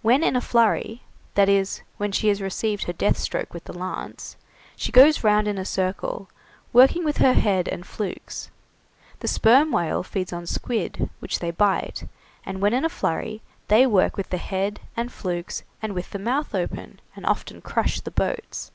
[0.00, 1.02] When in a flurry
[1.34, 4.38] that is, when she has received her death stroke with the lance
[4.76, 6.30] she goes round in a circle,
[6.72, 8.50] working with her head and flukes.
[9.20, 12.08] The sperm whales feed on squid, which they bite,
[12.46, 16.18] and when in a flurry they work with the head and flukes, and with the
[16.18, 18.70] mouth open, and often crush the boats.